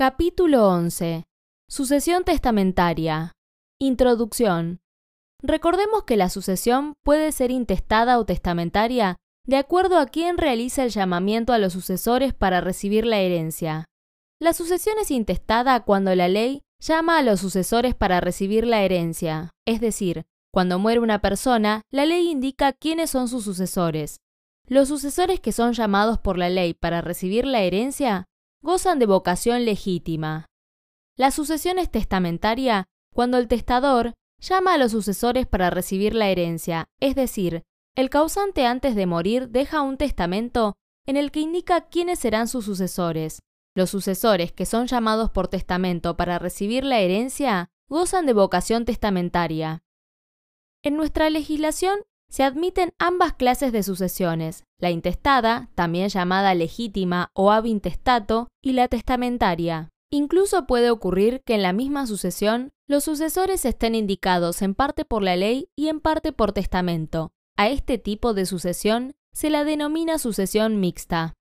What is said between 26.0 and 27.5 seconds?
por la ley para recibir